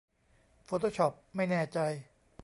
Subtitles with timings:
[0.65, 1.79] โฟโต้ช็อปไม่แน่ใจ